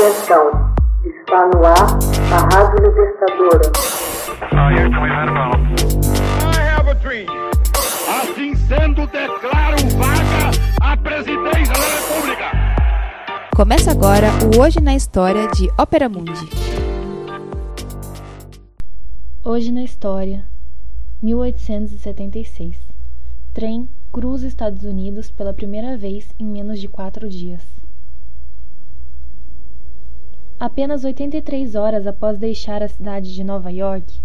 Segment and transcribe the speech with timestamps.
[0.00, 0.50] Atenção,
[1.04, 1.98] está no ar
[2.32, 3.70] a Rádio Libertadora.
[8.08, 10.50] Assim sendo, declaro vaga
[10.80, 12.44] a presidência da República.
[13.54, 16.48] Começa agora o Hoje na História de Ópera Mundi.
[19.44, 20.46] Hoje na História,
[21.22, 22.74] 1876.
[23.52, 27.79] Trem cruza Estados Unidos pela primeira vez em menos de quatro dias.
[30.60, 34.20] Apenas 83 horas após deixar a cidade de Nova York,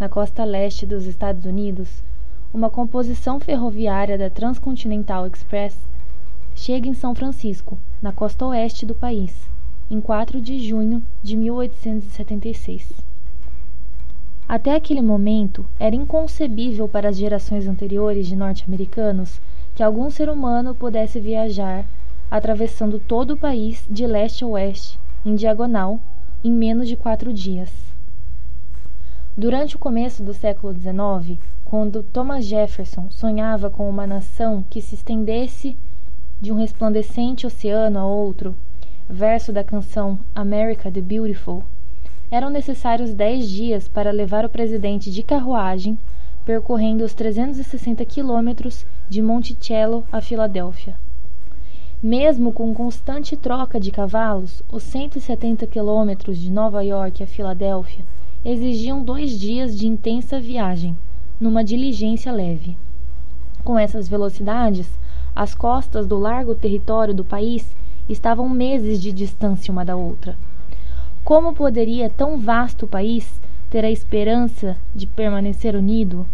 [0.00, 2.02] na costa leste dos Estados Unidos,
[2.52, 5.78] uma composição ferroviária da Transcontinental Express
[6.56, 9.48] chega em São Francisco, na costa oeste do país,
[9.88, 12.92] em 4 de junho de 1876.
[14.48, 19.40] Até aquele momento, era inconcebível para as gerações anteriores de norte-americanos
[19.76, 21.84] que algum ser humano pudesse viajar
[22.28, 25.98] atravessando todo o país de leste a oeste em diagonal,
[26.44, 27.68] em menos de quatro dias.
[29.36, 34.94] Durante o começo do século XIX, quando Thomas Jefferson sonhava com uma nação que se
[34.94, 35.76] estendesse
[36.40, 38.54] de um resplandecente oceano a outro,
[39.10, 41.64] verso da canção America the Beautiful,
[42.30, 45.98] eram necessários dez dias para levar o presidente de carruagem
[46.44, 50.94] percorrendo os 360 quilômetros de Monticello a Filadélfia.
[52.02, 58.04] Mesmo com constante troca de cavalos, os 170 quilômetros de Nova York a Filadélfia
[58.44, 60.94] exigiam dois dias de intensa viagem,
[61.40, 62.76] numa diligência leve.
[63.64, 64.86] Com essas velocidades,
[65.34, 67.74] as costas do largo território do país
[68.06, 70.36] estavam meses de distância uma da outra.
[71.24, 76.26] Como poderia tão vasto país ter a esperança de permanecer unido?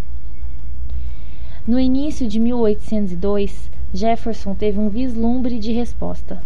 [1.65, 6.43] No início de 1802, Jefferson teve um vislumbre de resposta.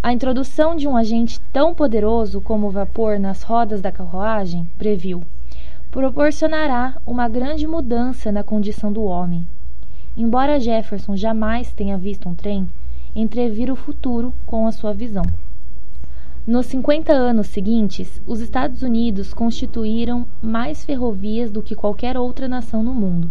[0.00, 5.20] A introdução de um agente tão poderoso como o vapor nas rodas da carruagem, previu,
[5.90, 9.44] proporcionará uma grande mudança na condição do homem.
[10.16, 12.68] Embora Jefferson jamais tenha visto um trem,
[13.14, 15.24] entrevira o futuro com a sua visão.
[16.46, 22.84] Nos 50 anos seguintes, os Estados Unidos constituíram mais ferrovias do que qualquer outra nação
[22.84, 23.28] no mundo.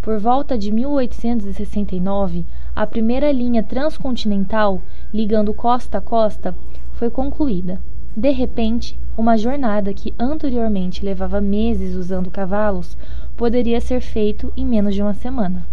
[0.00, 6.54] Por volta de 1869, a primeira linha transcontinental, ligando costa a costa,
[6.94, 7.80] foi concluída.
[8.16, 12.96] De repente, uma jornada que anteriormente levava meses usando cavalos
[13.36, 15.64] poderia ser feito em menos de uma semana.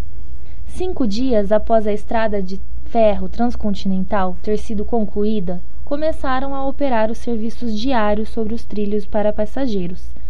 [0.68, 7.18] Cinco dias após a estrada de ferro transcontinental ter sido concluída, começaram a operar os
[7.18, 10.21] serviços diários sobre os trilhos para passageiros.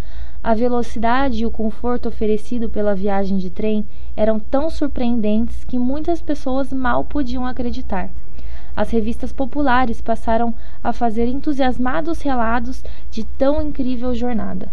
[0.44, 3.85] A velocidade e o conforto oferecido pela viagem de trem
[4.18, 8.09] eram tão surpreendentes que muitas pessoas mal podiam acreditar.
[8.75, 10.51] As revistas populares passaram
[10.84, 14.72] a fazer entusiasmados relatos de tão incrível jornada.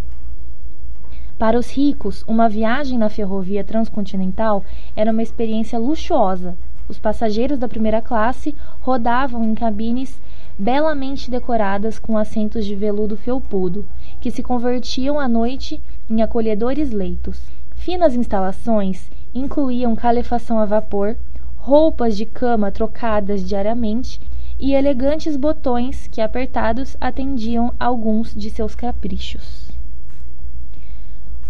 [1.39, 4.65] Para os ricos, uma viagem na ferrovia transcontinental
[4.97, 6.57] era uma experiência luxuosa.
[6.89, 10.19] Os passageiros da primeira classe rodavam em cabines
[10.59, 13.85] belamente decoradas com assentos de veludo felpudo,
[14.21, 17.41] que se convertiam à noite em acolhedores leitos.
[17.75, 21.17] Finas instalações incluíam calefação a vapor,
[21.57, 24.21] roupas de cama trocadas diariamente
[24.59, 29.71] e elegantes botões que, apertados, atendiam alguns de seus caprichos.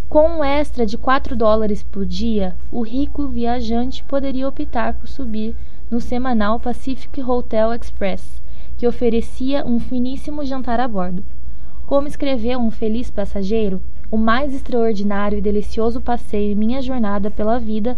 [0.09, 5.55] Com um extra de 4 dólares por dia, o rico viajante poderia optar por subir
[5.91, 8.43] no semanal Pacific Hotel Express,
[8.77, 11.25] que oferecia um finíssimo jantar a bordo.
[11.89, 17.59] Como escreveu um feliz passageiro, o mais extraordinário e delicioso passeio em minha jornada pela
[17.59, 17.97] vida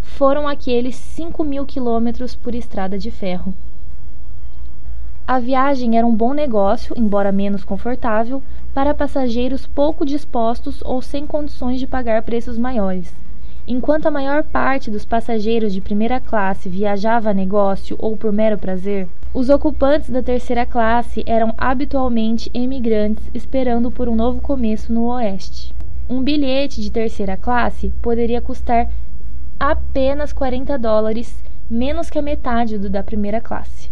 [0.00, 3.52] foram aqueles cinco mil quilômetros por estrada de ferro.
[5.26, 8.40] A viagem era um bom negócio, embora menos confortável,
[8.72, 13.12] para passageiros pouco dispostos ou sem condições de pagar preços maiores.
[13.66, 18.56] Enquanto a maior parte dos passageiros de primeira classe viajava a negócio ou por mero
[18.56, 25.08] prazer, os ocupantes da terceira classe eram habitualmente emigrantes esperando por um novo começo no
[25.08, 25.74] Oeste.
[26.08, 28.90] Um bilhete de terceira classe poderia custar
[29.60, 33.90] apenas 40 dólares, menos que a metade do da primeira classe.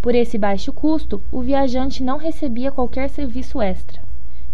[0.00, 4.00] Por esse baixo custo, o viajante não recebia qualquer serviço extra.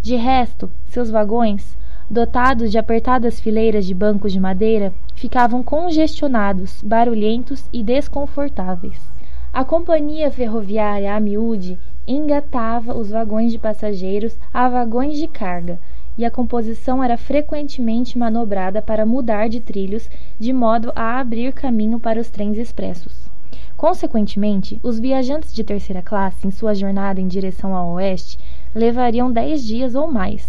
[0.02, 1.78] De resto, seus vagões,
[2.10, 9.15] dotados de apertadas fileiras de bancos de madeira, ficavam congestionados, barulhentos e desconfortáveis.
[9.56, 15.78] A companhia ferroviária Amiúde engatava os vagões de passageiros a vagões de carga,
[16.18, 21.98] e a composição era frequentemente manobrada para mudar de trilhos de modo a abrir caminho
[21.98, 23.30] para os trens expressos.
[23.78, 28.38] Consequentemente, os viajantes de terceira classe, em sua jornada em direção ao oeste,
[28.74, 30.46] levariam dez dias ou mais.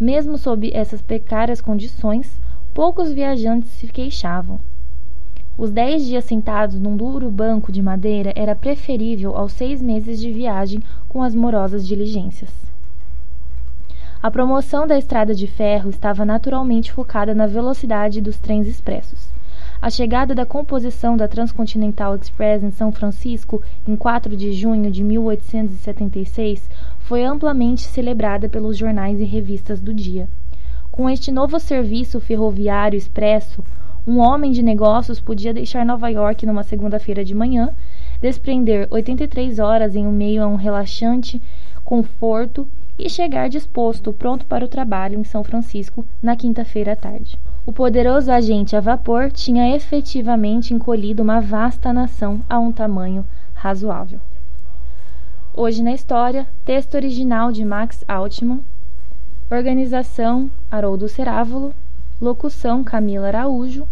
[0.00, 2.40] Mesmo sob essas precárias condições,
[2.72, 4.58] poucos viajantes se queixavam.
[5.58, 10.32] Os dez dias sentados num duro banco de madeira era preferível aos seis meses de
[10.32, 12.50] viagem com as morosas diligências.
[14.22, 19.30] A promoção da estrada de ferro estava naturalmente focada na velocidade dos trens expressos.
[19.82, 25.02] A chegada da composição da Transcontinental Express em São Francisco, em 4 de junho de
[25.02, 26.68] 1876,
[26.98, 30.28] foi amplamente celebrada pelos jornais e revistas do dia.
[30.90, 33.64] Com este novo serviço ferroviário expresso,
[34.06, 37.70] um homem de negócios podia deixar Nova York numa segunda-feira de manhã,
[38.20, 41.40] desprender 83 horas em meio a um relaxante
[41.84, 42.66] conforto
[42.98, 47.38] e chegar disposto, pronto para o trabalho em São Francisco na quinta-feira à tarde.
[47.64, 53.24] O poderoso agente a vapor tinha efetivamente encolhido uma vasta nação a um tamanho
[53.54, 54.20] razoável.
[55.54, 58.60] Hoje na história, texto original de Max Altman,
[59.50, 61.74] organização Haroldo Cerávulo,
[62.20, 63.88] locução Camila Araújo